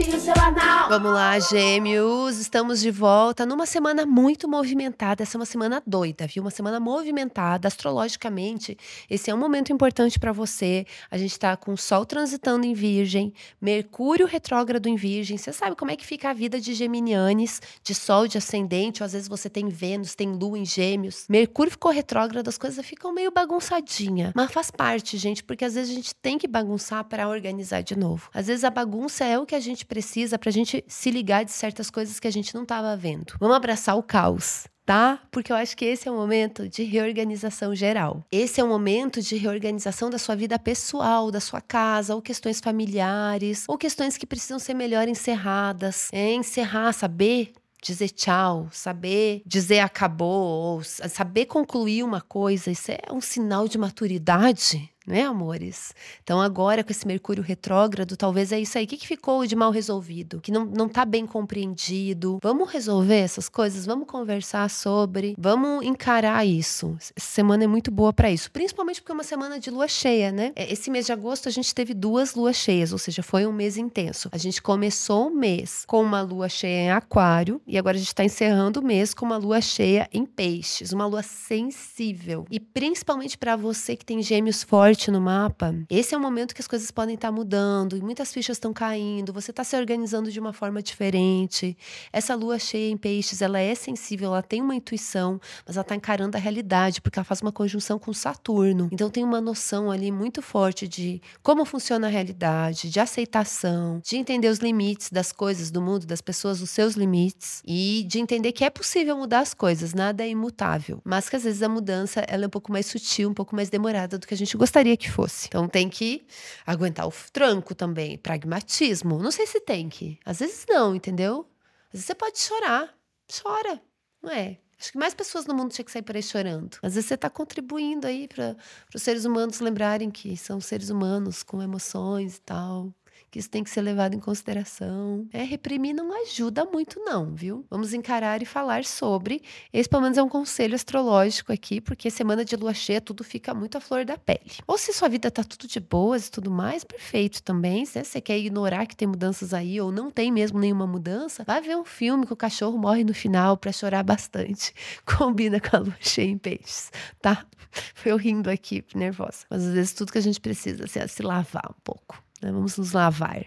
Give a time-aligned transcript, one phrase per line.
[0.00, 0.69] Seu anal.
[0.90, 2.38] Vamos lá, gêmeos.
[2.38, 5.22] Estamos de volta numa semana muito movimentada.
[5.22, 6.42] Essa é uma semana doida, viu?
[6.42, 7.68] Uma semana movimentada.
[7.68, 8.76] Astrologicamente,
[9.08, 10.84] esse é um momento importante para você.
[11.08, 15.38] A gente tá com o Sol transitando em Virgem, Mercúrio retrógrado em Virgem.
[15.38, 19.06] Você sabe como é que fica a vida de Geminianes, de Sol, de ascendente, ou
[19.06, 21.24] às vezes você tem Vênus, tem Lua em Gêmeos.
[21.28, 24.32] Mercúrio ficou retrógrado, as coisas ficam meio bagunçadinha.
[24.34, 27.96] Mas faz parte, gente, porque às vezes a gente tem que bagunçar para organizar de
[27.96, 28.28] novo.
[28.34, 31.52] Às vezes a bagunça é o que a gente precisa pra gente se ligar de
[31.52, 33.34] certas coisas que a gente não estava vendo.
[33.38, 35.20] Vamos abraçar o caos tá?
[35.30, 38.26] Porque eu acho que esse é o momento de reorganização geral.
[38.32, 42.58] Esse é o momento de reorganização da sua vida pessoal, da sua casa, ou questões
[42.58, 46.08] familiares, ou questões que precisam ser melhor encerradas.
[46.12, 53.00] É encerrar, saber dizer tchau, saber dizer acabou, ou saber concluir uma coisa, isso é
[53.12, 55.94] um sinal de maturidade né, amores?
[56.22, 58.84] Então, agora com esse Mercúrio retrógrado, talvez é isso aí.
[58.84, 60.40] O que, que ficou de mal resolvido?
[60.40, 62.38] Que não, não tá bem compreendido?
[62.42, 63.84] Vamos resolver essas coisas?
[63.84, 65.34] Vamos conversar sobre?
[65.38, 66.96] Vamos encarar isso?
[67.16, 70.30] Essa semana é muito boa para isso, principalmente porque é uma semana de lua cheia,
[70.30, 70.52] né?
[70.54, 73.52] É, esse mês de agosto a gente teve duas luas cheias, ou seja, foi um
[73.52, 74.28] mês intenso.
[74.32, 78.14] A gente começou o mês com uma lua cheia em Aquário e agora a gente
[78.14, 82.46] tá encerrando o mês com uma lua cheia em Peixes, uma lua sensível.
[82.50, 86.60] E principalmente para você que tem gêmeos fortes no mapa, esse é o momento que
[86.60, 90.40] as coisas podem estar mudando e muitas fichas estão caindo, você está se organizando de
[90.40, 91.78] uma forma diferente.
[92.12, 95.94] Essa lua cheia em peixes, ela é sensível, ela tem uma intuição, mas ela está
[95.94, 98.88] encarando a realidade, porque ela faz uma conjunção com Saturno.
[98.90, 104.16] Então tem uma noção ali muito forte de como funciona a realidade, de aceitação, de
[104.16, 108.50] entender os limites das coisas, do mundo, das pessoas, os seus limites e de entender
[108.50, 112.24] que é possível mudar as coisas, nada é imutável, mas que às vezes a mudança
[112.26, 114.79] ela é um pouco mais sutil, um pouco mais demorada do que a gente gostaria
[114.80, 115.46] gostaria que fosse.
[115.46, 116.26] Então tem que
[116.66, 119.18] aguentar o tranco também, pragmatismo.
[119.18, 120.18] Não sei se tem que.
[120.24, 121.46] Às vezes não, entendeu?
[121.88, 122.94] Às vezes você pode chorar.
[123.30, 123.80] Chora,
[124.22, 124.58] não é?
[124.78, 126.78] Acho que mais pessoas no mundo tinham que sair por aí chorando.
[126.82, 128.56] Às vezes você está contribuindo aí para
[128.94, 132.94] os seres humanos lembrarem que são seres humanos com emoções e tal
[133.30, 135.26] que isso tem que ser levado em consideração.
[135.32, 137.64] É, reprimir não ajuda muito, não, viu?
[137.70, 139.42] Vamos encarar e falar sobre.
[139.72, 143.54] Esse, pelo menos, é um conselho astrológico aqui, porque semana de lua cheia tudo fica
[143.54, 144.40] muito à flor da pele.
[144.66, 147.84] Ou se sua vida tá tudo de boas e tudo mais, perfeito também.
[147.84, 151.60] Se você quer ignorar que tem mudanças aí ou não tem mesmo nenhuma mudança, vai
[151.60, 154.74] ver um filme que o cachorro morre no final para chorar bastante.
[155.06, 156.90] Combina com a lua cheia em peixes,
[157.20, 157.46] tá?
[157.94, 159.46] Foi eu rindo aqui, nervosa.
[159.48, 162.29] Mas às vezes tudo que a gente precisa assim, é se lavar um pouco.
[162.40, 162.50] Né?
[162.52, 163.44] Vamos nos lavar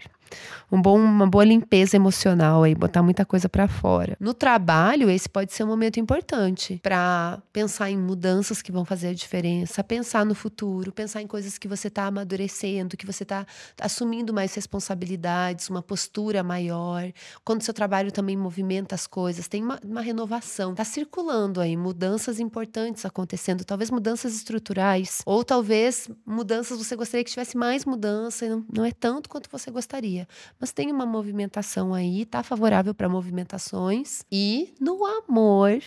[0.70, 4.16] um bom, uma boa limpeza emocional aí, botar muita coisa para fora.
[4.18, 9.08] No trabalho, esse pode ser um momento importante para pensar em mudanças que vão fazer
[9.08, 13.46] a diferença, pensar no futuro, pensar em coisas que você está amadurecendo, que você está
[13.80, 17.10] assumindo mais responsabilidades, uma postura maior.
[17.44, 22.40] Quando seu trabalho também movimenta as coisas, tem uma, uma renovação, está circulando aí mudanças
[22.40, 28.48] importantes acontecendo, talvez mudanças estruturais, ou talvez mudanças você gostaria que tivesse mais mudança e
[28.48, 30.23] não, não é tanto quanto você gostaria.
[30.58, 34.24] Mas tem uma movimentação aí, tá favorável para movimentações.
[34.30, 35.82] E no amor,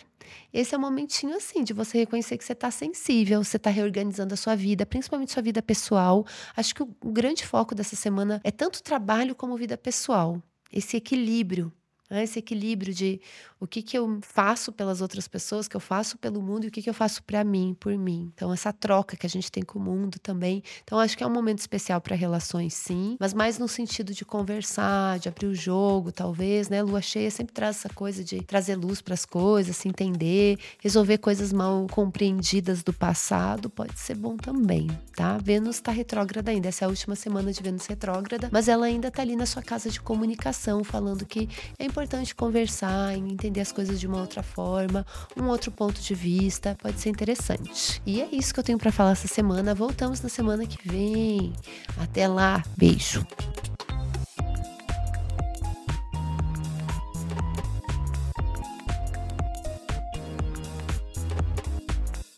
[0.54, 4.34] esse é um momentinho assim de você reconhecer que você está sensível, você está reorganizando
[4.34, 6.26] a sua vida, principalmente sua vida pessoal.
[6.56, 10.42] Acho que o, o grande foco dessa semana é tanto trabalho como vida pessoal.
[10.72, 11.72] Esse equilíbrio
[12.10, 12.24] né?
[12.24, 13.20] Esse equilíbrio de
[13.60, 16.72] o que, que eu faço pelas outras pessoas, que eu faço pelo mundo e o
[16.72, 18.32] que, que eu faço para mim, por mim.
[18.34, 20.64] Então, essa troca que a gente tem com o mundo também.
[20.84, 24.24] Então, acho que é um momento especial para relações, sim, mas mais no sentido de
[24.24, 26.82] conversar, de abrir o jogo, talvez, né?
[26.82, 31.18] Lua cheia sempre traz essa coisa de trazer luz para as coisas, se entender, resolver
[31.18, 35.38] coisas mal compreendidas do passado, pode ser bom também, tá?
[35.38, 39.08] Vênus está retrógrada ainda, essa é a última semana de Vênus retrógrada, mas ela ainda
[39.08, 43.72] está ali na sua casa de comunicação, falando que é importante importante conversar, entender as
[43.72, 45.04] coisas de uma outra forma,
[45.36, 48.00] um outro ponto de vista, pode ser interessante.
[48.06, 49.74] E é isso que eu tenho para falar essa semana.
[49.74, 51.52] Voltamos na semana que vem.
[52.00, 53.26] Até lá, beijo.